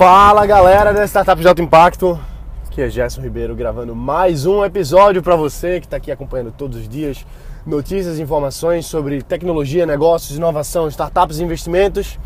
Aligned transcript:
Fala 0.00 0.46
galera 0.46 0.94
da 0.94 1.04
Startup 1.06 1.38
de 1.38 1.46
Alto 1.46 1.60
Impacto, 1.60 2.18
aqui 2.66 2.80
é 2.80 2.88
Gerson 2.88 3.20
Ribeiro 3.20 3.54
gravando 3.54 3.94
mais 3.94 4.46
um 4.46 4.64
episódio 4.64 5.22
para 5.22 5.36
você 5.36 5.78
que 5.78 5.84
está 5.84 5.98
aqui 5.98 6.10
acompanhando 6.10 6.50
todos 6.52 6.78
os 6.78 6.88
dias 6.88 7.26
notícias 7.66 8.18
e 8.18 8.22
informações 8.22 8.86
sobre 8.86 9.20
tecnologia, 9.20 9.84
negócios, 9.84 10.38
inovação, 10.38 10.88
startups 10.88 11.38
e 11.38 11.42
investimentos. 11.42 12.18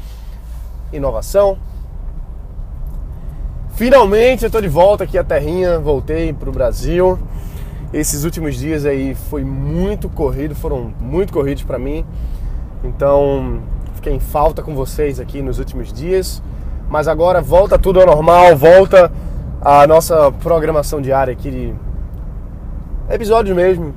Inovação. 0.92 1.58
Finalmente 3.70 4.44
eu 4.44 4.46
estou 4.46 4.62
de 4.62 4.68
volta 4.68 5.02
aqui 5.02 5.18
à 5.18 5.24
Terrinha, 5.24 5.80
voltei 5.80 6.32
para 6.32 6.48
o 6.48 6.52
Brasil. 6.52 7.18
Esses 7.92 8.22
últimos 8.22 8.54
dias 8.54 8.86
aí 8.86 9.16
foi 9.16 9.42
muito 9.42 10.08
corrido, 10.08 10.54
foram 10.54 10.94
muito 11.00 11.32
corridos 11.32 11.64
para 11.64 11.76
mim. 11.76 12.06
Então 12.84 13.60
fiquei 13.96 14.12
em 14.12 14.20
falta 14.20 14.62
com 14.62 14.76
vocês 14.76 15.18
aqui 15.18 15.42
nos 15.42 15.58
últimos 15.58 15.92
dias 15.92 16.40
mas 16.88 17.08
agora 17.08 17.40
volta 17.40 17.78
tudo 17.78 18.00
ao 18.00 18.06
normal, 18.06 18.56
volta 18.56 19.10
a 19.60 19.86
nossa 19.86 20.30
programação 20.30 21.00
diária 21.00 21.32
aqui 21.32 21.50
de 21.50 21.74
episódios 23.10 23.56
mesmo, 23.56 23.94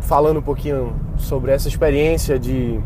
falando 0.00 0.38
um 0.38 0.42
pouquinho 0.42 0.94
sobre 1.16 1.52
essa 1.52 1.68
experiência 1.68 2.38
de 2.38 2.80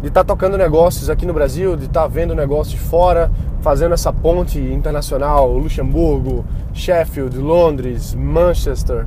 de 0.00 0.08
estar 0.08 0.22
tá 0.22 0.32
tocando 0.32 0.56
negócios 0.56 1.10
aqui 1.10 1.26
no 1.26 1.32
Brasil, 1.32 1.76
de 1.76 1.86
estar 1.86 2.02
tá 2.02 2.06
vendo 2.06 2.34
negócios 2.34 2.80
fora, 2.80 3.30
fazendo 3.60 3.94
essa 3.94 4.12
ponte 4.12 4.58
internacional, 4.58 5.52
Luxemburgo, 5.52 6.44
Sheffield, 6.72 7.36
Londres, 7.36 8.14
Manchester, 8.14 9.06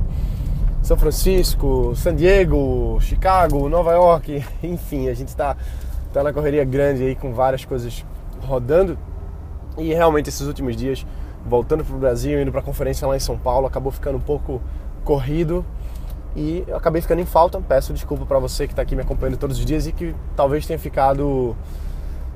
São 0.82 0.96
Francisco, 0.96 1.94
San 1.96 2.14
Diego, 2.14 2.98
Chicago, 3.00 3.68
Nova 3.70 3.92
York, 3.92 4.44
enfim, 4.62 5.08
a 5.08 5.14
gente 5.14 5.28
está 5.28 5.56
tá 6.12 6.22
na 6.22 6.32
correria 6.32 6.64
grande 6.64 7.04
aí 7.04 7.14
com 7.14 7.32
várias 7.32 7.64
coisas 7.64 8.04
rodando. 8.46 8.98
E 9.78 9.92
realmente 9.94 10.28
esses 10.28 10.46
últimos 10.46 10.76
dias, 10.76 11.06
voltando 11.46 11.84
para 11.84 11.94
o 11.94 11.98
Brasil, 11.98 12.40
indo 12.40 12.50
para 12.50 12.60
a 12.60 12.64
conferência 12.64 13.06
lá 13.06 13.16
em 13.16 13.20
São 13.20 13.38
Paulo, 13.38 13.66
acabou 13.66 13.90
ficando 13.90 14.18
um 14.18 14.20
pouco 14.20 14.60
corrido 15.04 15.64
e 16.34 16.64
eu 16.66 16.76
acabei 16.76 17.02
ficando 17.02 17.20
em 17.20 17.26
falta. 17.26 17.60
Peço 17.60 17.92
desculpa 17.92 18.24
para 18.24 18.38
você 18.38 18.66
que 18.66 18.72
está 18.72 18.82
aqui 18.82 18.94
me 18.94 19.02
acompanhando 19.02 19.36
todos 19.36 19.58
os 19.58 19.64
dias 19.64 19.86
e 19.86 19.92
que 19.92 20.14
talvez 20.36 20.66
tenha 20.66 20.78
ficado 20.78 21.56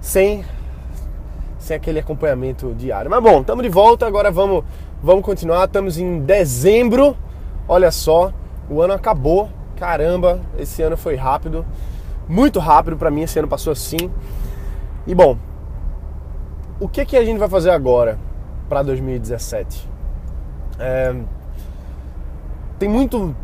sem 0.00 0.44
sem 1.58 1.76
aquele 1.76 1.98
acompanhamento 1.98 2.74
diário. 2.74 3.10
Mas 3.10 3.22
bom, 3.22 3.40
estamos 3.40 3.62
de 3.62 3.68
volta, 3.68 4.06
agora 4.06 4.30
vamos 4.30 4.64
vamos 5.02 5.24
continuar. 5.24 5.64
Estamos 5.64 5.98
em 5.98 6.20
dezembro. 6.20 7.16
Olha 7.68 7.90
só, 7.90 8.32
o 8.70 8.80
ano 8.80 8.92
acabou. 8.92 9.50
Caramba, 9.76 10.40
esse 10.58 10.82
ano 10.82 10.96
foi 10.96 11.16
rápido. 11.16 11.64
Muito 12.28 12.58
rápido 12.58 12.96
para 12.96 13.10
mim, 13.10 13.22
esse 13.22 13.38
ano 13.38 13.48
passou 13.48 13.72
assim. 13.72 14.10
E 15.06 15.14
bom, 15.14 15.36
o 16.78 16.88
que, 16.88 17.04
que 17.04 17.16
a 17.16 17.24
gente 17.24 17.38
vai 17.38 17.48
fazer 17.48 17.70
agora 17.70 18.18
para 18.68 18.82
2017? 18.82 19.88
É, 20.78 21.14
tem 22.78 22.88
muito 22.88 23.34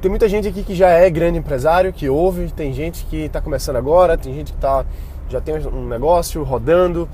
tem 0.00 0.08
muita 0.08 0.28
gente 0.28 0.46
aqui 0.46 0.62
que 0.62 0.76
já 0.76 0.90
é 0.90 1.10
grande 1.10 1.38
empresário, 1.38 1.92
que 1.92 2.08
ouve, 2.08 2.52
tem 2.52 2.72
gente 2.72 3.04
que 3.06 3.24
está 3.24 3.40
começando 3.40 3.76
agora, 3.76 4.16
tem 4.16 4.32
gente 4.32 4.52
que 4.52 4.58
tá, 4.58 4.86
já 5.28 5.40
tem 5.40 5.56
um 5.66 5.88
negócio 5.88 6.42
rodando. 6.44 7.08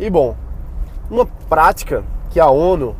E 0.00 0.10
bom, 0.10 0.34
uma 1.08 1.24
prática 1.48 2.02
que 2.30 2.40
a 2.40 2.50
ONU 2.50 2.96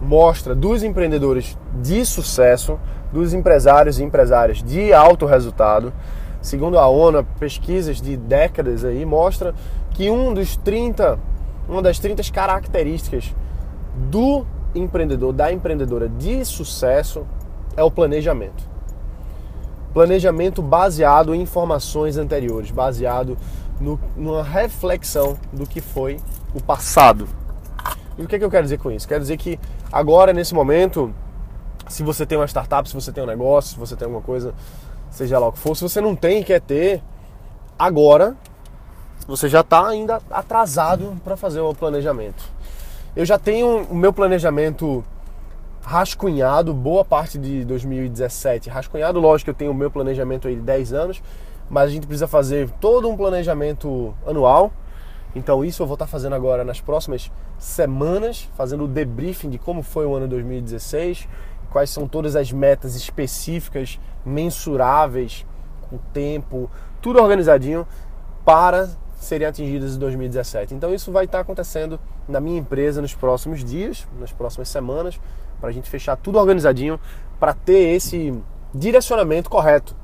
mostra 0.00 0.54
dos 0.54 0.84
empreendedores 0.84 1.58
de 1.82 2.06
sucesso, 2.06 2.78
dos 3.12 3.34
empresários 3.34 3.98
e 3.98 4.04
empresárias 4.04 4.62
de 4.62 4.92
alto 4.92 5.26
resultado, 5.26 5.92
segundo 6.40 6.78
a 6.78 6.86
ONU, 6.86 7.26
pesquisas 7.40 8.00
de 8.00 8.16
décadas 8.16 8.84
aí 8.84 9.04
mostra 9.04 9.52
que 9.90 10.08
um 10.08 10.32
dos 10.32 10.56
30 10.56 11.18
uma 11.68 11.82
das 11.82 11.98
30 11.98 12.22
características 12.32 13.34
do 13.94 14.46
empreendedor, 14.74 15.32
da 15.32 15.52
empreendedora 15.52 16.08
de 16.08 16.44
sucesso 16.44 17.26
é 17.76 17.82
o 17.82 17.90
planejamento. 17.90 18.68
Planejamento 19.92 20.62
baseado 20.62 21.34
em 21.34 21.42
informações 21.42 22.16
anteriores, 22.16 22.70
baseado 22.70 23.36
no, 23.80 23.98
numa 24.16 24.42
reflexão 24.42 25.36
do 25.52 25.66
que 25.66 25.80
foi 25.80 26.18
o 26.54 26.62
passado. 26.62 27.28
E 28.16 28.22
o 28.22 28.26
que, 28.26 28.36
é 28.36 28.38
que 28.38 28.44
eu 28.44 28.50
quero 28.50 28.64
dizer 28.64 28.78
com 28.78 28.90
isso? 28.90 29.06
Quero 29.06 29.20
dizer 29.20 29.36
que 29.36 29.58
agora, 29.92 30.32
nesse 30.32 30.54
momento, 30.54 31.14
se 31.88 32.02
você 32.02 32.26
tem 32.26 32.36
uma 32.36 32.46
startup, 32.46 32.88
se 32.88 32.94
você 32.94 33.12
tem 33.12 33.22
um 33.22 33.26
negócio, 33.26 33.72
se 33.72 33.78
você 33.78 33.96
tem 33.96 34.06
alguma 34.06 34.22
coisa, 34.22 34.54
seja 35.10 35.38
lá 35.38 35.48
o 35.48 35.52
que 35.52 35.58
for, 35.58 35.76
se 35.76 35.82
você 35.82 36.00
não 36.00 36.14
tem 36.14 36.40
e 36.40 36.44
quer 36.44 36.60
ter, 36.60 37.02
agora 37.78 38.36
você 39.26 39.48
já 39.48 39.60
está 39.60 39.86
ainda 39.86 40.20
atrasado 40.30 41.16
para 41.24 41.36
fazer 41.36 41.60
o 41.60 41.74
planejamento. 41.74 42.42
Eu 43.16 43.24
já 43.24 43.38
tenho 43.38 43.84
o 43.84 43.94
meu 43.94 44.12
planejamento 44.12 45.04
rascunhado, 45.82 46.74
boa 46.74 47.04
parte 47.04 47.38
de 47.38 47.64
2017 47.64 48.68
rascunhado. 48.68 49.18
Lógico 49.18 49.46
que 49.46 49.50
eu 49.50 49.54
tenho 49.54 49.70
o 49.70 49.74
meu 49.74 49.90
planejamento 49.90 50.46
aí 50.46 50.54
de 50.54 50.60
10 50.60 50.92
anos, 50.92 51.22
mas 51.68 51.84
a 51.84 51.92
gente 51.92 52.06
precisa 52.06 52.28
fazer 52.28 52.70
todo 52.80 53.08
um 53.08 53.16
planejamento 53.16 54.14
anual. 54.26 54.70
Então 55.34 55.64
isso 55.64 55.82
eu 55.82 55.86
vou 55.86 55.94
estar 55.94 56.06
tá 56.06 56.10
fazendo 56.10 56.34
agora 56.34 56.64
nas 56.64 56.80
próximas 56.80 57.30
semanas, 57.58 58.48
fazendo 58.56 58.84
o 58.84 58.88
debriefing 58.88 59.50
de 59.50 59.58
como 59.58 59.82
foi 59.82 60.06
o 60.06 60.14
ano 60.14 60.28
2016, 60.28 61.28
quais 61.70 61.90
são 61.90 62.06
todas 62.06 62.36
as 62.36 62.52
metas 62.52 62.94
específicas, 62.94 63.98
mensuráveis, 64.24 65.44
o 65.92 65.98
tempo, 66.12 66.70
tudo 67.00 67.20
organizadinho 67.20 67.86
para 68.44 68.88
seriam 69.18 69.50
atingidas 69.50 69.96
em 69.96 69.98
2017. 69.98 70.74
Então 70.74 70.94
isso 70.94 71.10
vai 71.10 71.24
estar 71.24 71.40
acontecendo 71.40 71.98
na 72.28 72.40
minha 72.40 72.58
empresa 72.58 73.02
nos 73.02 73.14
próximos 73.14 73.64
dias, 73.64 74.06
nas 74.18 74.32
próximas 74.32 74.68
semanas, 74.68 75.20
para 75.60 75.70
a 75.70 75.72
gente 75.72 75.90
fechar 75.90 76.16
tudo 76.16 76.38
organizadinho, 76.38 76.98
para 77.38 77.52
ter 77.52 77.94
esse 77.94 78.32
direcionamento 78.72 79.50
correto. 79.50 79.94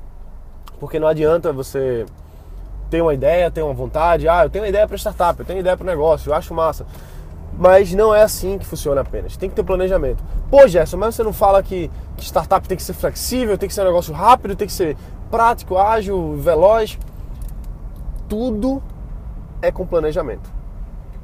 Porque 0.79 0.99
não 0.99 1.07
adianta 1.07 1.53
você 1.53 2.05
ter 2.89 3.01
uma 3.01 3.13
ideia, 3.13 3.49
ter 3.49 3.61
uma 3.61 3.73
vontade, 3.73 4.27
ah, 4.27 4.45
eu 4.45 4.49
tenho 4.49 4.63
uma 4.63 4.69
ideia 4.69 4.87
para 4.87 4.97
startup, 4.97 5.39
eu 5.39 5.45
tenho 5.45 5.59
ideia 5.59 5.77
para 5.77 5.85
negócio, 5.85 6.29
eu 6.29 6.35
acho 6.35 6.53
massa. 6.53 6.85
Mas 7.57 7.93
não 7.93 8.13
é 8.13 8.21
assim 8.21 8.57
que 8.57 8.65
funciona 8.65 8.99
apenas. 8.99 9.37
Tem 9.37 9.49
que 9.49 9.55
ter 9.55 9.63
planejamento. 9.63 10.21
Pô, 10.51 10.67
Gerson, 10.67 10.97
mas 10.97 11.15
você 11.15 11.23
não 11.23 11.31
fala 11.31 11.63
que 11.63 11.89
startup 12.17 12.67
tem 12.67 12.75
que 12.75 12.83
ser 12.83 12.93
flexível, 12.93 13.57
tem 13.57 13.69
que 13.69 13.73
ser 13.73 13.81
um 13.81 13.85
negócio 13.85 14.13
rápido, 14.13 14.57
tem 14.57 14.67
que 14.67 14.73
ser 14.73 14.97
prático, 15.31 15.77
ágil, 15.77 16.35
veloz. 16.35 16.99
Tudo 18.27 18.83
é 19.61 19.71
com 19.71 19.85
planejamento. 19.85 20.49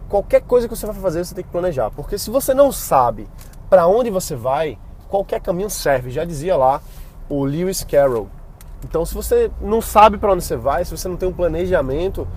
Qualquer 0.10 0.42
coisa 0.42 0.68
que 0.68 0.76
você 0.76 0.86
vai 0.86 0.96
fazer, 0.96 1.24
você 1.24 1.34
tem 1.34 1.44
que 1.44 1.50
planejar, 1.50 1.90
porque 1.92 2.18
se 2.18 2.30
você 2.30 2.54
não 2.54 2.72
sabe 2.72 3.28
para 3.70 3.88
onde 3.88 4.10
você 4.10 4.36
vai, 4.36 4.78
qualquer 5.08 5.40
caminho 5.40 5.70
serve. 5.70 6.10
Já 6.12 6.26
dizia 6.26 6.58
lá 6.58 6.82
o 7.30 7.46
Lewis 7.46 7.84
Carroll. 7.84 8.28
Então, 8.84 9.06
se 9.06 9.14
você 9.14 9.52
não 9.62 9.82
sabe 9.82 10.18
para 10.18 10.34
onde 10.34 10.44
você 10.44 10.58
vai, 10.58 10.84
se 10.84 10.96
você 10.96 11.08
não 11.08 11.16
tem 11.16 11.30
um 11.30 11.34
planejamento, 11.34 12.28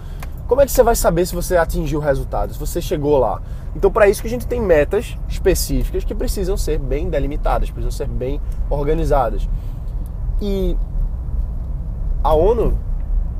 como 0.47 0.60
é 0.60 0.66
que 0.66 0.72
você 0.72 0.82
vai 0.82 0.94
saber 0.94 1.25
se 1.27 1.34
você 1.34 1.56
atingiu 1.56 1.99
o 1.99 2.03
resultado, 2.03 2.53
se 2.53 2.59
você 2.59 2.81
chegou 2.81 3.19
lá? 3.19 3.41
Então, 3.75 3.91
para 3.91 4.09
isso 4.09 4.21
que 4.21 4.28
a 4.28 4.31
gente 4.31 4.47
tem 4.47 4.61
metas 4.61 5.16
específicas 5.28 6.05
que 6.05 6.15
precisam 6.15 6.56
ser 6.56 6.78
bem 6.78 7.09
delimitadas, 7.09 7.71
precisam 7.71 7.91
ser 7.91 8.06
bem 8.06 8.41
organizadas. 8.69 9.49
E 10.41 10.76
a 12.22 12.34
ONU 12.34 12.78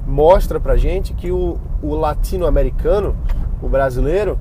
mostra 0.07 0.61
pra 0.61 0.77
gente 0.77 1.15
que 1.15 1.31
o, 1.31 1.59
o 1.83 1.95
latino-americano, 1.95 3.17
o 3.63 3.69
brasileiro, 3.69 4.39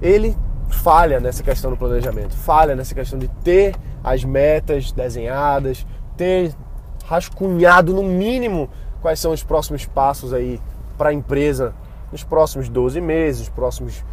ele 0.00 0.36
falha 0.68 1.18
nessa 1.18 1.42
questão 1.42 1.70
do 1.70 1.76
planejamento, 1.76 2.34
falha 2.34 2.76
nessa 2.76 2.94
questão 2.94 3.18
de 3.18 3.28
ter 3.42 3.74
as 4.04 4.22
metas 4.24 4.92
desenhadas, 4.92 5.86
ter 6.16 6.54
rascunhado 7.06 7.94
no 7.94 8.02
mínimo 8.02 8.68
quais 9.00 9.18
são 9.18 9.32
os 9.32 9.42
próximos 9.42 9.86
passos 9.86 10.32
aí 10.32 10.60
para 10.96 11.10
a 11.10 11.12
empresa 11.12 11.74
nos 12.12 12.22
próximos 12.22 12.68
12 12.68 13.00
meses, 13.00 13.40
nos 13.40 13.48
próximos 13.48 14.04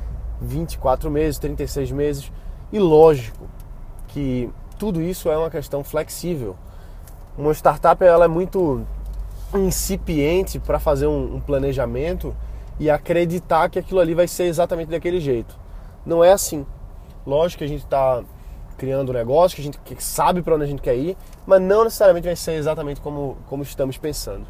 24 0.41 1.09
meses, 1.09 1.39
36 1.39 1.91
meses. 1.91 2.31
E 2.71 2.79
lógico 2.79 3.47
que 4.07 4.49
tudo 4.77 5.01
isso 5.01 5.29
é 5.29 5.37
uma 5.37 5.49
questão 5.49 5.83
flexível. 5.83 6.55
Uma 7.37 7.53
startup 7.53 8.03
ela 8.03 8.25
é 8.25 8.27
muito 8.27 8.85
incipiente 9.53 10.59
para 10.59 10.79
fazer 10.79 11.07
um, 11.07 11.35
um 11.35 11.39
planejamento 11.39 12.35
e 12.79 12.89
acreditar 12.89 13.69
que 13.69 13.79
aquilo 13.79 13.99
ali 13.99 14.13
vai 14.13 14.27
ser 14.27 14.45
exatamente 14.45 14.89
daquele 14.89 15.19
jeito. 15.19 15.57
Não 16.05 16.23
é 16.23 16.31
assim. 16.31 16.65
Lógico 17.25 17.59
que 17.59 17.63
a 17.63 17.67
gente 17.67 17.83
está 17.83 18.23
criando 18.77 19.09
um 19.09 19.13
negócio, 19.13 19.55
que 19.55 19.61
a 19.61 19.65
gente 19.65 19.79
sabe 20.03 20.41
para 20.41 20.55
onde 20.55 20.65
a 20.65 20.67
gente 20.67 20.81
quer 20.81 20.95
ir, 20.95 21.17
mas 21.45 21.61
não 21.61 21.83
necessariamente 21.83 22.27
vai 22.27 22.35
ser 22.35 22.53
exatamente 22.53 22.99
como, 23.01 23.37
como 23.47 23.63
estamos 23.63 23.97
pensando. 23.97 24.45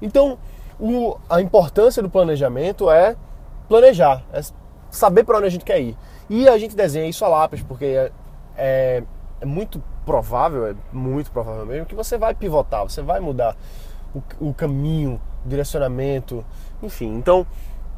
Então, 0.00 0.38
o, 0.78 1.16
a 1.28 1.40
importância 1.40 2.02
do 2.02 2.10
planejamento 2.10 2.90
é 2.90 3.16
planejar, 3.68 4.22
é 4.32 4.40
saber 4.90 5.24
para 5.24 5.38
onde 5.38 5.46
a 5.46 5.50
gente 5.50 5.64
quer 5.64 5.80
ir. 5.80 5.96
E 6.28 6.48
a 6.48 6.58
gente 6.58 6.76
desenha 6.76 7.08
isso 7.08 7.24
a 7.24 7.28
lápis, 7.28 7.62
porque 7.62 7.84
é, 7.84 8.12
é, 8.56 9.02
é 9.40 9.46
muito 9.46 9.82
provável, 10.04 10.68
é 10.68 10.74
muito 10.92 11.30
provável 11.30 11.66
mesmo, 11.66 11.86
que 11.86 11.94
você 11.94 12.18
vai 12.18 12.34
pivotar, 12.34 12.82
você 12.82 13.02
vai 13.02 13.20
mudar 13.20 13.56
o, 14.14 14.48
o 14.48 14.54
caminho, 14.54 15.20
o 15.44 15.48
direcionamento, 15.48 16.44
enfim. 16.82 17.14
Então 17.16 17.46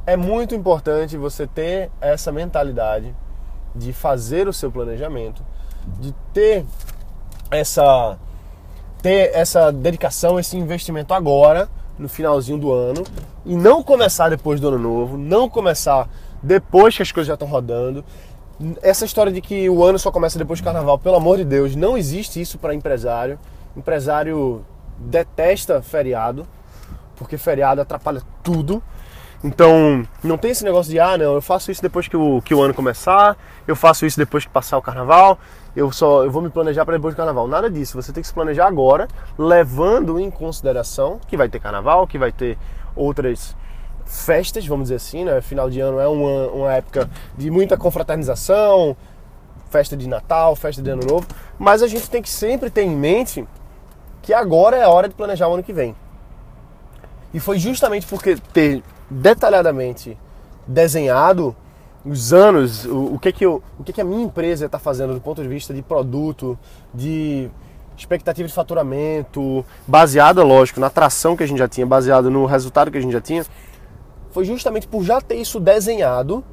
é 0.06 0.16
muito 0.16 0.54
importante 0.54 1.16
você 1.16 1.46
ter 1.46 1.90
essa 2.00 2.32
mentalidade 2.32 3.14
de 3.74 3.92
fazer 3.92 4.48
o 4.48 4.52
seu 4.52 4.70
planejamento, 4.70 5.42
de 6.00 6.12
ter 6.32 6.64
essa 7.50 8.18
ter 9.00 9.32
essa 9.34 9.72
dedicação, 9.72 10.38
esse 10.38 10.56
investimento 10.56 11.12
agora, 11.12 11.68
no 11.98 12.08
finalzinho 12.08 12.56
do 12.56 12.72
ano, 12.72 13.02
e 13.44 13.56
não 13.56 13.82
começar 13.82 14.28
depois 14.28 14.60
do 14.60 14.68
ano 14.68 14.78
novo, 14.78 15.18
não 15.18 15.48
começar 15.48 16.08
depois 16.40 16.96
que 16.96 17.02
as 17.02 17.10
coisas 17.10 17.26
já 17.26 17.34
estão 17.34 17.48
rodando. 17.48 18.04
Essa 18.80 19.04
história 19.04 19.32
de 19.32 19.40
que 19.40 19.68
o 19.68 19.82
ano 19.82 19.98
só 19.98 20.12
começa 20.12 20.38
depois 20.38 20.60
do 20.60 20.64
carnaval, 20.64 20.98
pelo 20.98 21.16
amor 21.16 21.36
de 21.36 21.44
Deus, 21.44 21.74
não 21.74 21.96
existe 21.96 22.40
isso 22.40 22.58
para 22.58 22.74
empresário. 22.74 23.38
Empresário 23.76 24.64
detesta 24.98 25.82
feriado, 25.82 26.46
porque 27.16 27.36
feriado 27.36 27.80
atrapalha 27.80 28.22
tudo. 28.42 28.82
Então, 29.44 30.06
não 30.22 30.38
tem 30.38 30.52
esse 30.52 30.62
negócio 30.62 30.90
de, 30.90 31.00
ah, 31.00 31.18
não, 31.18 31.34
eu 31.34 31.42
faço 31.42 31.72
isso 31.72 31.82
depois 31.82 32.06
que 32.06 32.16
o, 32.16 32.40
que 32.42 32.54
o 32.54 32.62
ano 32.62 32.72
começar, 32.72 33.36
eu 33.66 33.74
faço 33.74 34.06
isso 34.06 34.16
depois 34.16 34.44
que 34.44 34.50
passar 34.52 34.78
o 34.78 34.82
carnaval, 34.82 35.36
eu 35.74 35.90
só 35.90 36.24
eu 36.24 36.30
vou 36.30 36.40
me 36.40 36.50
planejar 36.50 36.84
para 36.84 36.96
depois 36.96 37.14
do 37.14 37.16
carnaval. 37.16 37.48
Nada 37.48 37.68
disso. 37.68 38.00
Você 38.00 38.12
tem 38.12 38.22
que 38.22 38.28
se 38.28 38.34
planejar 38.34 38.66
agora, 38.66 39.08
levando 39.36 40.20
em 40.20 40.30
consideração 40.30 41.18
que 41.26 41.36
vai 41.36 41.48
ter 41.48 41.58
carnaval, 41.58 42.06
que 42.06 42.18
vai 42.18 42.30
ter 42.30 42.56
outras 42.94 43.56
festas, 44.04 44.66
vamos 44.66 44.84
dizer 44.84 44.96
assim, 44.96 45.24
né? 45.24 45.40
Final 45.40 45.70
de 45.70 45.80
ano 45.80 45.98
é 45.98 46.06
uma, 46.06 46.46
uma 46.48 46.72
época 46.72 47.08
de 47.36 47.50
muita 47.50 47.76
confraternização, 47.76 48.96
festa 49.70 49.96
de 49.96 50.06
Natal, 50.06 50.54
festa 50.54 50.82
de 50.82 50.90
Ano 50.90 51.02
Novo, 51.04 51.26
mas 51.58 51.82
a 51.82 51.86
gente 51.86 52.08
tem 52.10 52.20
que 52.20 52.28
sempre 52.28 52.68
ter 52.68 52.82
em 52.82 52.94
mente 52.94 53.46
que 54.22 54.32
agora 54.32 54.76
é 54.76 54.84
a 54.84 54.88
hora 54.88 55.08
de 55.08 55.14
planejar 55.14 55.48
o 55.48 55.54
ano 55.54 55.62
que 55.62 55.72
vem. 55.72 55.94
E 57.34 57.40
foi 57.40 57.58
justamente 57.58 58.06
porque 58.06 58.36
ter 58.52 58.82
detalhadamente 59.10 60.16
desenhado 60.66 61.54
os 62.04 62.32
anos, 62.32 62.84
o, 62.84 63.14
o, 63.14 63.18
que, 63.18 63.32
que, 63.32 63.44
eu, 63.44 63.62
o 63.78 63.84
que, 63.84 63.92
que 63.92 64.00
a 64.00 64.04
minha 64.04 64.22
empresa 64.22 64.66
está 64.66 64.78
fazendo 64.78 65.14
do 65.14 65.20
ponto 65.20 65.42
de 65.42 65.48
vista 65.48 65.72
de 65.72 65.82
produto, 65.82 66.58
de 66.92 67.48
expectativa 67.96 68.48
de 68.48 68.54
faturamento, 68.54 69.64
baseada, 69.86 70.42
lógico, 70.42 70.80
na 70.80 70.88
atração 70.88 71.36
que 71.36 71.42
a 71.42 71.46
gente 71.46 71.58
já 71.58 71.68
tinha, 71.68 71.86
baseado 71.86 72.30
no 72.30 72.44
resultado 72.46 72.90
que 72.90 72.98
a 72.98 73.00
gente 73.00 73.12
já 73.12 73.20
tinha, 73.20 73.44
foi 74.30 74.44
justamente 74.44 74.88
por 74.88 75.04
já 75.04 75.20
ter 75.20 75.36
isso 75.36 75.60
desenhado 75.60 76.44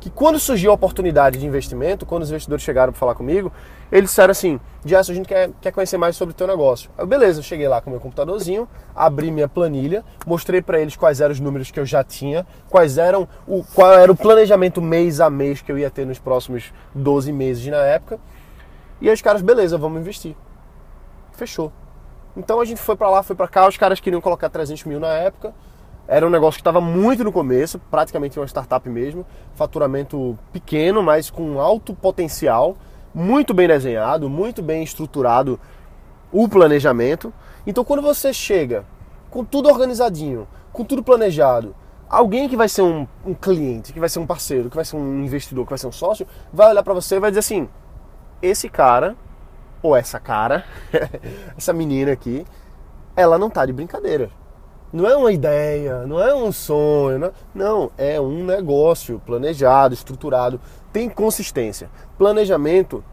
que 0.00 0.10
quando 0.10 0.38
surgiu 0.38 0.70
a 0.70 0.74
oportunidade 0.74 1.38
de 1.38 1.46
investimento, 1.46 2.06
quando 2.06 2.22
os 2.22 2.30
investidores 2.30 2.62
chegaram 2.64 2.92
para 2.92 3.00
falar 3.00 3.14
comigo, 3.14 3.52
eles 3.90 4.10
disseram 4.10 4.30
assim, 4.30 4.60
Jess, 4.84 5.10
a 5.10 5.14
gente 5.14 5.26
quer, 5.26 5.50
quer 5.60 5.72
conhecer 5.72 5.96
mais 5.96 6.14
sobre 6.14 6.32
o 6.32 6.36
teu 6.36 6.46
negócio. 6.46 6.90
Eu, 6.96 7.06
beleza, 7.06 7.40
eu 7.40 7.42
cheguei 7.42 7.66
lá 7.66 7.80
com 7.80 7.90
meu 7.90 7.98
computadorzinho, 7.98 8.68
abri 8.94 9.30
minha 9.30 9.48
planilha, 9.48 10.04
mostrei 10.26 10.62
para 10.62 10.80
eles 10.80 10.94
quais 10.94 11.20
eram 11.20 11.32
os 11.32 11.40
números 11.40 11.70
que 11.70 11.80
eu 11.80 11.86
já 11.86 12.04
tinha, 12.04 12.46
quais 12.68 12.98
eram 12.98 13.26
o, 13.46 13.64
qual 13.64 13.92
era 13.92 14.12
o 14.12 14.16
planejamento 14.16 14.80
mês 14.80 15.20
a 15.20 15.28
mês 15.28 15.62
que 15.62 15.72
eu 15.72 15.78
ia 15.78 15.90
ter 15.90 16.06
nos 16.06 16.18
próximos 16.18 16.72
12 16.94 17.32
meses 17.32 17.66
na 17.66 17.78
época. 17.78 18.20
E 19.00 19.08
aí 19.08 19.14
os 19.14 19.22
caras, 19.22 19.42
beleza, 19.42 19.78
vamos 19.78 20.00
investir. 20.00 20.36
Fechou. 21.32 21.72
Então 22.36 22.60
a 22.60 22.64
gente 22.64 22.80
foi 22.80 22.94
para 22.94 23.10
lá, 23.10 23.22
foi 23.22 23.34
para 23.34 23.48
cá, 23.48 23.66
os 23.66 23.76
caras 23.76 23.98
queriam 23.98 24.20
colocar 24.20 24.48
300 24.48 24.84
mil 24.84 25.00
na 25.00 25.08
época, 25.08 25.52
era 26.08 26.26
um 26.26 26.30
negócio 26.30 26.56
que 26.56 26.62
estava 26.62 26.80
muito 26.80 27.22
no 27.22 27.30
começo, 27.30 27.78
praticamente 27.90 28.40
uma 28.40 28.46
startup 28.46 28.88
mesmo, 28.88 29.26
faturamento 29.54 30.38
pequeno, 30.50 31.02
mas 31.02 31.28
com 31.28 31.60
alto 31.60 31.94
potencial, 31.94 32.78
muito 33.14 33.52
bem 33.52 33.68
desenhado, 33.68 34.26
muito 34.30 34.62
bem 34.62 34.82
estruturado 34.82 35.60
o 36.32 36.48
planejamento. 36.48 37.30
Então 37.66 37.84
quando 37.84 38.00
você 38.00 38.32
chega 38.32 38.86
com 39.30 39.44
tudo 39.44 39.68
organizadinho, 39.68 40.48
com 40.72 40.82
tudo 40.82 41.02
planejado, 41.02 41.76
alguém 42.08 42.48
que 42.48 42.56
vai 42.56 42.70
ser 42.70 42.80
um, 42.80 43.06
um 43.26 43.34
cliente, 43.34 43.92
que 43.92 44.00
vai 44.00 44.08
ser 44.08 44.18
um 44.18 44.26
parceiro, 44.26 44.70
que 44.70 44.76
vai 44.76 44.86
ser 44.86 44.96
um 44.96 45.22
investidor, 45.22 45.66
que 45.66 45.70
vai 45.70 45.78
ser 45.78 45.88
um 45.88 45.92
sócio, 45.92 46.26
vai 46.50 46.70
olhar 46.70 46.82
para 46.82 46.94
você 46.94 47.16
e 47.16 47.20
vai 47.20 47.30
dizer 47.30 47.40
assim: 47.40 47.68
esse 48.40 48.70
cara 48.70 49.14
ou 49.82 49.94
essa 49.94 50.18
cara, 50.18 50.64
essa 51.54 51.74
menina 51.74 52.12
aqui, 52.12 52.46
ela 53.14 53.36
não 53.38 53.50
tá 53.50 53.66
de 53.66 53.74
brincadeira. 53.74 54.30
Não 54.92 55.06
é 55.06 55.14
uma 55.16 55.30
ideia, 55.30 56.06
não 56.06 56.18
é 56.20 56.34
um 56.34 56.50
sonho, 56.50 57.18
não, 57.18 57.32
não, 57.54 57.90
é 57.98 58.18
um 58.18 58.44
negócio 58.44 59.20
planejado, 59.24 59.92
estruturado, 59.92 60.58
tem 60.92 61.10
consistência. 61.10 61.90
Planejamento 62.16 63.04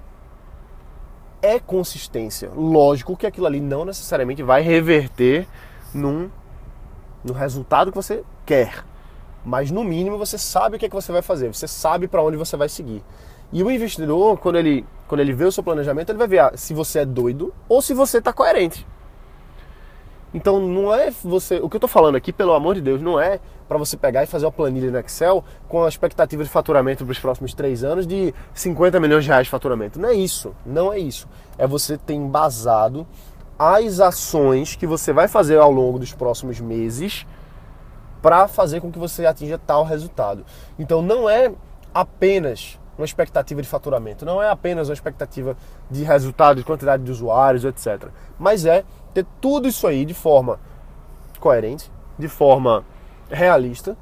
é 1.42 1.60
consistência. 1.60 2.50
Lógico 2.56 3.18
que 3.18 3.28
aquilo 3.28 3.46
ali 3.46 3.60
não 3.60 3.84
necessariamente 3.84 4.42
vai 4.42 4.62
reverter 4.62 5.48
num, 5.94 6.30
no 7.24 7.34
resultado 7.34 7.92
que 7.92 7.98
você 7.98 8.24
quer. 8.46 8.86
Mas 9.44 9.70
no 9.70 9.84
mínimo 9.84 10.18
você 10.18 10.38
sabe 10.38 10.78
o 10.78 10.80
que, 10.80 10.86
é 10.86 10.90
que 10.90 10.96
você 10.96 11.12
vai 11.12 11.22
fazer, 11.22 11.54
você 11.54 11.68
sabe 11.68 12.08
para 12.08 12.24
onde 12.24 12.38
você 12.38 12.56
vai 12.56 12.70
seguir. 12.70 13.04
E 13.52 13.62
o 13.62 13.70
investidor, 13.70 14.38
quando 14.40 14.58
ele, 14.58 14.86
quando 15.08 15.22
ele 15.22 15.34
vê 15.34 15.46
o 15.46 15.52
seu 15.52 15.64
planejamento, 15.64 16.10
ele 16.10 16.18
vai 16.18 16.28
ver 16.28 16.40
ah, 16.40 16.54
se 16.56 16.74
você 16.74 17.00
é 17.00 17.06
doido 17.06 17.54
ou 17.70 17.82
se 17.82 17.94
você 17.94 18.18
está 18.18 18.34
coerente. 18.34 18.88
Então 20.36 20.60
não 20.60 20.94
é 20.94 21.10
você. 21.24 21.62
O 21.62 21.70
que 21.70 21.78
eu 21.78 21.78
estou 21.78 21.88
falando 21.88 22.16
aqui, 22.18 22.34
pelo 22.34 22.54
amor 22.54 22.76
de 22.76 22.82
Deus, 22.82 23.02
não 23.02 23.18
é 23.18 23.40
para 23.70 23.78
você 23.78 23.96
pegar 23.96 24.22
e 24.22 24.28
fazer 24.28 24.46
uma 24.46 24.52
planilha 24.52 24.92
no 24.92 25.00
Excel 25.00 25.42
com 25.70 25.86
a 25.86 25.88
expectativa 25.88 26.44
de 26.44 26.50
faturamento 26.50 27.06
para 27.06 27.12
os 27.14 27.20
próximos 27.20 27.54
três 27.54 27.86
anos 27.86 28.06
de 28.06 28.34
50 28.54 29.00
milhões 29.00 29.24
de 29.24 29.30
reais 29.30 29.48
de 29.48 29.50
faturamento. 29.50 29.98
Não 29.98 30.10
é 30.10 30.14
isso. 30.14 30.54
Não 30.66 30.92
é 30.92 31.00
isso. 31.00 31.26
É 31.58 31.66
você 31.66 31.98
ter 31.98 32.16
embasado 32.16 33.08
as 33.58 34.02
ações 34.02 34.76
que 34.76 34.86
você 34.86 35.14
vai 35.14 35.30
fazer 35.30 35.58
ao 35.58 35.72
longo 35.72 35.98
dos 35.98 36.14
próximos 36.14 36.60
meses 36.60 37.26
para 38.22 38.46
fazer 38.50 38.82
com 38.82 38.92
que 38.92 39.00
você 39.00 39.26
atinja 39.26 39.58
tal 39.58 39.86
resultado. 39.86 40.46
Então 40.78 41.02
não 41.02 41.30
é 41.30 41.50
apenas 41.94 42.78
uma 42.98 43.06
expectativa 43.06 43.62
de 43.62 43.68
faturamento, 43.70 44.26
não 44.26 44.44
é 44.44 44.50
apenas 44.50 44.90
uma 44.90 44.94
expectativa 44.94 45.56
de 45.90 46.04
resultado, 46.04 46.58
de 46.58 46.64
quantidade 46.64 47.04
de 47.04 47.12
usuários, 47.12 47.64
etc. 47.64 48.10
Mas 48.38 48.66
é 48.66 48.84
ter 49.16 49.26
tudo 49.40 49.68
isso 49.68 49.88
aí 49.88 50.06
de 50.06 50.14
forma 50.14 50.60
coerente, 51.40 51.90
de 52.20 52.28
forma 52.28 52.84
realista. 53.30 53.98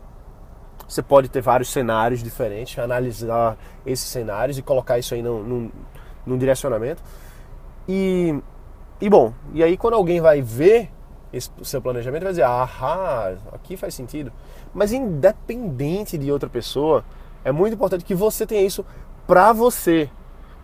Você 0.87 1.01
pode 1.01 1.29
ter 1.29 1.39
vários 1.39 1.69
cenários 1.69 2.21
diferentes, 2.21 2.77
analisar 2.77 3.57
esses 3.85 4.07
cenários 4.07 4.57
e 4.57 4.61
colocar 4.61 4.97
isso 4.97 5.13
aí 5.13 5.21
num, 5.21 5.43
num, 5.43 5.71
num 6.25 6.37
direcionamento. 6.37 7.01
E, 7.87 8.37
e 8.99 9.09
bom, 9.09 9.33
e 9.53 9.63
aí 9.63 9.77
quando 9.77 9.93
alguém 9.93 10.19
vai 10.19 10.41
ver 10.41 10.89
esse 11.31 11.49
seu 11.63 11.81
planejamento, 11.81 12.23
vai 12.23 12.31
dizer, 12.31 12.43
ah, 12.43 13.35
aqui 13.51 13.77
faz 13.77 13.93
sentido. 13.93 14.31
Mas 14.73 14.91
independente 14.91 16.17
de 16.17 16.31
outra 16.31 16.49
pessoa, 16.49 17.05
é 17.45 17.51
muito 17.51 17.73
importante 17.73 18.03
que 18.03 18.15
você 18.15 18.45
tenha 18.45 18.61
isso 18.61 18.85
para 19.27 19.53
você, 19.53 20.09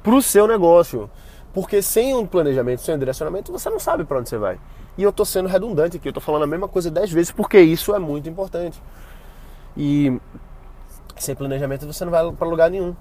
para 0.01 0.13
o 0.13 0.21
seu 0.21 0.47
negócio. 0.47 1.09
Porque 1.53 1.81
sem 1.81 2.13
um 2.15 2.25
planejamento, 2.25 2.81
sem 2.81 2.95
um 2.95 2.99
direcionamento, 2.99 3.51
você 3.51 3.69
não 3.69 3.79
sabe 3.79 4.03
para 4.03 4.19
onde 4.19 4.29
você 4.29 4.37
vai. 4.37 4.59
E 4.97 5.03
eu 5.03 5.09
estou 5.09 5.25
sendo 5.25 5.47
redundante 5.47 5.97
aqui, 5.97 6.07
eu 6.07 6.11
estou 6.11 6.21
falando 6.21 6.43
a 6.43 6.47
mesma 6.47 6.67
coisa 6.67 6.91
dez 6.91 7.11
vezes 7.11 7.31
porque 7.31 7.59
isso 7.59 7.95
é 7.95 7.99
muito 7.99 8.29
importante. 8.29 8.81
E 9.75 10.19
sem 11.17 11.35
planejamento 11.35 11.85
você 11.85 12.03
não 12.05 12.11
vai 12.11 12.31
para 12.31 12.47
lugar 12.47 12.69
nenhum. 12.69 12.95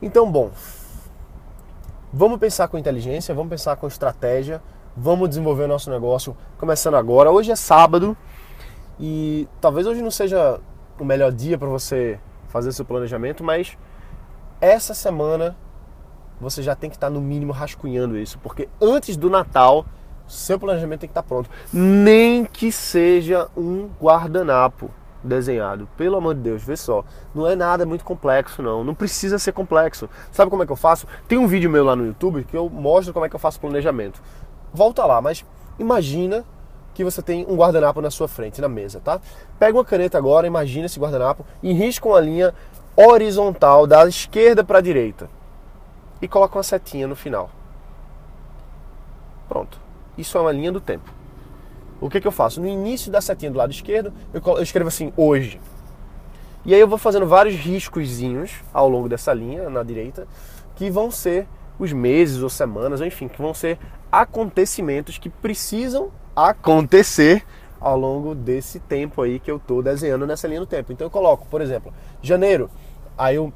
Então, 0.00 0.30
bom, 0.30 0.50
vamos 2.12 2.38
pensar 2.38 2.68
com 2.68 2.78
inteligência, 2.78 3.34
vamos 3.34 3.50
pensar 3.50 3.76
com 3.76 3.86
estratégia, 3.86 4.62
vamos 4.96 5.28
desenvolver 5.28 5.64
o 5.64 5.68
nosso 5.68 5.90
negócio 5.90 6.36
começando 6.58 6.94
agora. 6.94 7.30
Hoje 7.30 7.50
é 7.50 7.56
sábado 7.56 8.16
e 8.98 9.48
talvez 9.60 9.86
hoje 9.86 10.02
não 10.02 10.10
seja 10.10 10.60
o 10.98 11.04
melhor 11.04 11.32
dia 11.32 11.58
para 11.58 11.68
você 11.68 12.18
fazer 12.48 12.72
seu 12.72 12.84
planejamento, 12.84 13.42
mas 13.42 13.76
essa 14.60 14.94
semana 14.94 15.56
você 16.42 16.60
já 16.60 16.74
tem 16.74 16.90
que 16.90 16.96
estar 16.96 17.08
no 17.08 17.20
mínimo 17.20 17.52
rascunhando 17.52 18.18
isso, 18.18 18.36
porque 18.40 18.68
antes 18.80 19.16
do 19.16 19.30
Natal, 19.30 19.86
seu 20.26 20.58
planejamento 20.58 21.00
tem 21.00 21.08
que 21.08 21.12
estar 21.12 21.22
pronto. 21.22 21.48
Nem 21.72 22.44
que 22.44 22.72
seja 22.72 23.48
um 23.56 23.88
guardanapo 24.00 24.90
desenhado. 25.22 25.88
Pelo 25.96 26.16
amor 26.16 26.34
de 26.34 26.40
Deus, 26.40 26.64
vê 26.64 26.76
só. 26.76 27.04
Não 27.32 27.46
é 27.46 27.54
nada 27.54 27.86
muito 27.86 28.04
complexo, 28.04 28.60
não. 28.60 28.82
Não 28.82 28.92
precisa 28.92 29.38
ser 29.38 29.52
complexo. 29.52 30.10
Sabe 30.32 30.50
como 30.50 30.64
é 30.64 30.66
que 30.66 30.72
eu 30.72 30.76
faço? 30.76 31.06
Tem 31.28 31.38
um 31.38 31.46
vídeo 31.46 31.70
meu 31.70 31.84
lá 31.84 31.94
no 31.94 32.06
YouTube 32.06 32.44
que 32.44 32.56
eu 32.56 32.68
mostro 32.68 33.14
como 33.14 33.24
é 33.24 33.28
que 33.28 33.36
eu 33.36 33.40
faço 33.40 33.60
planejamento. 33.60 34.20
Volta 34.74 35.06
lá, 35.06 35.20
mas 35.20 35.44
imagina 35.78 36.44
que 36.92 37.04
você 37.04 37.22
tem 37.22 37.46
um 37.48 37.54
guardanapo 37.54 38.00
na 38.00 38.10
sua 38.10 38.26
frente, 38.26 38.60
na 38.60 38.68
mesa, 38.68 39.00
tá? 39.00 39.20
Pega 39.60 39.78
uma 39.78 39.84
caneta 39.84 40.18
agora, 40.18 40.46
imagina 40.46 40.86
esse 40.86 40.98
guardanapo 40.98 41.46
e 41.62 41.72
risca 41.72 42.08
uma 42.08 42.20
linha 42.20 42.52
horizontal 42.96 43.86
da 43.86 44.06
esquerda 44.08 44.64
para 44.64 44.78
a 44.78 44.82
direita 44.82 45.30
e 46.22 46.28
coloco 46.28 46.56
uma 46.56 46.62
setinha 46.62 47.08
no 47.08 47.16
final. 47.16 47.50
Pronto. 49.48 49.78
Isso 50.16 50.38
é 50.38 50.40
uma 50.40 50.52
linha 50.52 50.70
do 50.70 50.80
tempo. 50.80 51.12
O 52.00 52.08
que, 52.08 52.20
que 52.20 52.26
eu 52.26 52.32
faço? 52.32 52.60
No 52.60 52.68
início 52.68 53.10
da 53.10 53.20
setinha 53.20 53.50
do 53.50 53.58
lado 53.58 53.72
esquerdo, 53.72 54.12
eu 54.32 54.62
escrevo 54.62 54.88
assim, 54.88 55.12
hoje. 55.16 55.60
E 56.64 56.72
aí 56.72 56.80
eu 56.80 56.86
vou 56.86 56.96
fazendo 56.98 57.26
vários 57.26 57.56
riscozinhos 57.56 58.52
ao 58.72 58.88
longo 58.88 59.08
dessa 59.08 59.34
linha, 59.34 59.68
na 59.68 59.82
direita, 59.82 60.28
que 60.76 60.88
vão 60.88 61.10
ser 61.10 61.46
os 61.78 61.92
meses 61.92 62.40
ou 62.40 62.48
semanas, 62.48 63.00
ou 63.00 63.06
enfim, 63.06 63.26
que 63.26 63.42
vão 63.42 63.52
ser 63.52 63.78
acontecimentos 64.10 65.18
que 65.18 65.28
precisam 65.28 66.10
acontecer 66.36 67.44
ao 67.80 67.98
longo 67.98 68.34
desse 68.34 68.78
tempo 68.78 69.22
aí 69.22 69.40
que 69.40 69.50
eu 69.50 69.56
estou 69.56 69.82
desenhando 69.82 70.24
nessa 70.24 70.46
linha 70.46 70.60
do 70.60 70.66
tempo. 70.66 70.92
Então 70.92 71.06
eu 71.06 71.10
coloco, 71.10 71.46
por 71.48 71.60
exemplo, 71.60 71.92
janeiro, 72.22 72.70
aí 73.18 73.36
eu 73.36 73.52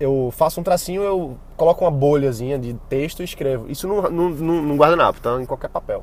eu 0.00 0.30
faço 0.32 0.58
um 0.58 0.62
tracinho, 0.64 1.02
eu 1.02 1.36
coloco 1.56 1.84
uma 1.84 1.90
bolhazinha 1.90 2.58
de 2.58 2.72
texto 2.88 3.20
e 3.20 3.24
escrevo. 3.24 3.70
Isso 3.70 3.86
no, 3.86 4.10
no, 4.10 4.62
no 4.62 4.74
guardanapo, 4.76 5.20
tá? 5.20 5.40
Em 5.40 5.44
qualquer 5.44 5.68
papel. 5.68 6.02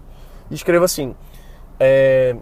E 0.51 0.53
escrevo 0.53 0.85
assim: 0.85 1.15
é, 1.79 2.35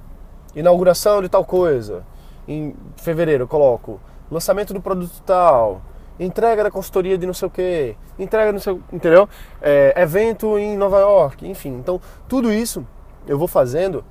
inauguração 0.53 1.21
de 1.21 1.29
tal 1.29 1.45
coisa. 1.45 2.03
Em 2.47 2.75
fevereiro 2.97 3.43
eu 3.43 3.47
coloco 3.47 3.99
lançamento 4.29 4.73
do 4.73 4.81
produto 4.81 5.19
tal, 5.25 5.81
entrega 6.19 6.63
da 6.63 6.69
consultoria 6.69 7.17
de 7.17 7.25
não 7.25 7.33
sei 7.33 7.47
o 7.47 7.51
que, 7.51 7.95
entrega 8.19 8.51
no 8.51 8.59
seu. 8.59 8.81
Entendeu? 8.91 9.29
É, 9.61 9.93
evento 9.99 10.59
em 10.59 10.75
Nova 10.75 10.99
York, 10.99 11.47
enfim. 11.47 11.69
Então, 11.69 12.01
tudo 12.27 12.51
isso 12.51 12.85
eu 13.25 13.39
vou 13.39 13.47
fazendo 13.47 14.03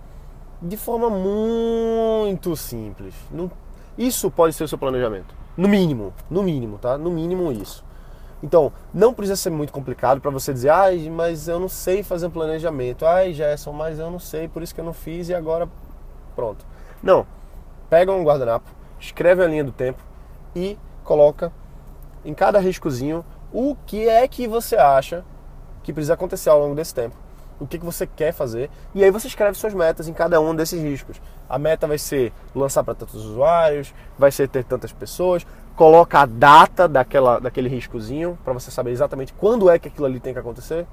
de 0.63 0.79
forma 0.79 1.11
muito 1.11 2.57
simples. 2.57 3.15
Isso 3.99 4.31
pode 4.31 4.55
ser 4.55 4.65
o 4.65 4.69
seu 4.69 4.79
planejamento. 4.79 5.44
No 5.57 5.69
mínimo, 5.69 6.13
no 6.29 6.43
mínimo, 6.43 6.79
tá? 6.79 6.99
No 6.99 7.11
mínimo 7.11 7.53
isso. 7.53 7.85
Então, 8.43 8.73
não 8.93 9.15
precisa 9.15 9.37
ser 9.37 9.51
muito 9.51 9.73
complicado 9.73 10.21
para 10.21 10.31
você 10.31 10.53
dizer, 10.53 10.69
ai, 10.69 11.09
mas 11.09 11.49
eu 11.49 11.59
não 11.59 11.69
sei 11.69 12.03
fazer 12.03 12.27
um 12.27 12.31
planejamento. 12.31 13.07
Ai, 13.07 13.33
Gerson, 13.33 13.73
mas 13.73 13.99
eu 13.99 14.11
não 14.11 14.19
sei, 14.19 14.49
por 14.49 14.63
isso 14.63 14.75
que 14.75 14.81
eu 14.81 14.85
não 14.85 14.93
fiz 14.93 15.29
e 15.29 15.35
agora 15.35 15.69
pronto. 16.37 16.67
Não. 17.03 17.27
Pega 17.89 18.13
um 18.13 18.25
guardanapo, 18.25 18.71
escreve 18.99 19.43
a 19.43 19.47
linha 19.47 19.65
do 19.65 19.73
tempo 19.73 20.03
e 20.55 20.79
coloca 21.05 21.53
em 22.25 22.35
cada 22.35 22.59
riscozinho 22.59 23.25
o 23.53 23.77
que 23.87 24.09
é 24.09 24.27
que 24.27 24.49
você 24.49 24.77
acha 24.77 25.25
que 25.83 25.93
precisa 25.93 26.15
acontecer 26.15 26.51
ao 26.51 26.59
longo 26.59 26.75
desse 26.75 26.95
tempo 26.95 27.24
o 27.61 27.67
que, 27.67 27.79
que 27.79 27.85
você 27.85 28.07
quer 28.07 28.33
fazer, 28.33 28.71
e 28.95 29.05
aí 29.05 29.11
você 29.11 29.27
escreve 29.27 29.57
suas 29.57 29.73
metas 29.75 30.09
em 30.09 30.13
cada 30.13 30.41
um 30.41 30.55
desses 30.55 30.83
riscos. 30.83 31.21
A 31.49 31.59
meta 31.59 31.87
vai 31.87 31.99
ser 31.99 32.33
lançar 32.55 32.83
para 32.83 32.95
tantos 32.95 33.25
usuários, 33.25 33.95
vai 34.19 34.33
ser 34.33 34.49
ter 34.49 34.65
tantas 34.65 34.93
pessoas, 34.93 35.47
coloca 35.77 36.21
a 36.21 36.27
data 36.27 36.89
daquela, 36.89 37.39
daquele 37.39 37.69
riscozinho 37.69 38.39
para 38.45 38.53
você 38.53 38.71
saber 38.71 38.91
exatamente 38.91 39.33
quando 39.35 39.71
é 39.71 39.79
que 39.79 39.89
aquilo 39.89 40.07
ali 40.07 40.21
tem 40.21 40.33
que 40.33 40.39
acontecer. 40.39 40.87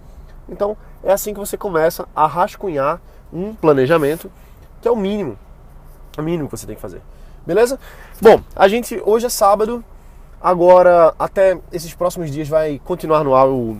Então 0.49 0.75
é 1.03 1.11
assim 1.11 1.33
que 1.33 1.39
você 1.39 1.57
começa 1.57 2.07
a 2.15 2.27
rascunhar 2.27 2.99
um 3.31 3.53
planejamento 3.55 4.31
que 4.81 4.87
é 4.87 4.91
o 4.91 4.95
mínimo, 4.95 5.37
o 6.17 6.21
mínimo 6.21 6.49
que 6.49 6.57
você 6.57 6.65
tem 6.65 6.75
que 6.75 6.81
fazer. 6.81 7.01
Beleza? 7.45 7.79
Bom, 8.21 8.41
a 8.55 8.67
gente 8.67 9.01
hoje 9.05 9.25
é 9.27 9.29
sábado, 9.29 9.83
agora 10.41 11.13
até 11.17 11.57
esses 11.71 11.93
próximos 11.93 12.31
dias 12.31 12.47
vai 12.47 12.81
continuar 12.83 13.23
no 13.23 13.35
ar 13.35 13.47
o 13.47 13.77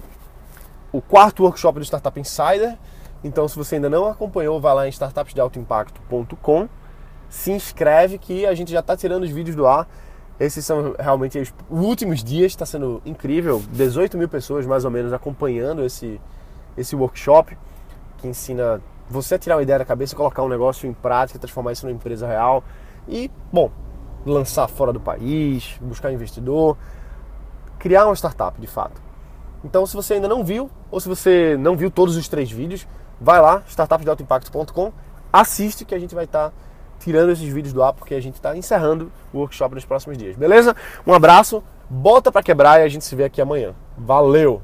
o 0.91 1.01
quarto 1.01 1.43
workshop 1.43 1.79
do 1.79 1.86
Startup 1.86 2.19
Insider. 2.19 2.77
Então, 3.24 3.48
se 3.48 3.55
você 3.55 3.75
ainda 3.75 3.89
não 3.89 4.07
acompanhou, 4.07 4.60
vai 4.60 4.74
lá 4.74 4.88
em 4.88 4.89
startupsdealtoimpacto.com, 4.91 6.67
se 7.29 7.51
inscreve 7.51 8.17
que 8.17 8.45
a 8.45 8.53
gente 8.53 8.71
já 8.71 8.79
está 8.79 8.98
tirando 8.98 9.24
os 9.24 9.29
vídeos 9.29 9.55
do 9.55 9.67
ar. 9.67 9.88
Esses 10.39 10.65
são 10.65 10.95
realmente 10.98 11.38
os 11.38 11.53
últimos 11.69 12.24
dias, 12.24 12.51
está 12.51 12.65
sendo 12.65 13.01
incrível. 13.05 13.62
18 13.71 14.17
mil 14.17 14.27
pessoas 14.27 14.65
mais 14.65 14.83
ou 14.83 14.91
menos 14.91 15.13
acompanhando 15.13 15.83
esse, 15.86 16.19
esse 16.75 16.95
workshop 16.95 17.55
que 18.17 18.27
ensina 18.27 18.81
você 19.07 19.36
a 19.36 19.39
tirar 19.39 19.57
uma 19.57 19.63
ideia 19.63 19.79
da 19.79 19.86
cabeça, 19.86 20.15
colocar 20.15 20.41
um 20.41 20.48
negócio 20.48 20.89
em 20.89 20.93
prática, 20.93 21.38
transformar 21.38 21.74
isso 21.74 21.86
numa 21.86 21.95
empresa 21.95 22.25
real 22.25 22.63
e, 23.07 23.29
bom, 23.51 23.69
lançar 24.25 24.67
fora 24.67 24.91
do 24.91 25.00
país, 25.00 25.77
buscar 25.81 26.12
investidor, 26.12 26.77
criar 27.77 28.05
uma 28.05 28.15
startup 28.15 28.60
de 28.60 28.67
fato. 28.67 29.01
Então, 29.63 29.86
se 29.86 29.96
você 29.96 30.15
ainda 30.15 30.27
não 30.27 30.44
viu, 30.44 30.70
ou 30.89 31.00
se 31.00 31.08
você 31.08 31.56
não 31.58 31.75
viu 31.75 31.91
todos 31.91 32.15
os 32.15 32.27
três 32.27 32.51
vídeos, 32.51 32.88
vai 33.20 33.39
lá, 33.39 33.63
startupsdealtoimpacto.com, 33.68 34.91
assiste 35.32 35.86
que 35.86 35.94
a 35.94 36.00
gente 36.00 36.15
vai 36.15 36.25
estar 36.25 36.50
tá 36.50 36.56
tirando 37.00 37.32
esses 37.32 37.48
vídeos 37.51 37.74
do 37.74 37.84
ar, 37.84 37.94
porque 37.94 38.15
a 38.15 38.22
gente 38.22 38.36
está 38.36 38.56
encerrando 38.56 39.12
o 39.34 39.39
workshop 39.39 39.75
nos 39.75 39.86
próximos 39.86 40.18
dias, 40.18 40.36
beleza? 40.36 40.75
Um 41.06 41.13
abraço, 41.13 41.63
bota 41.89 42.32
para 42.32 42.44
quebrar 42.44 42.80
e 42.80 42.84
a 42.84 42.89
gente 42.89 43.06
se 43.06 43.15
vê 43.15 43.24
aqui 43.24 43.41
amanhã. 43.41 43.74
Valeu! 43.98 44.62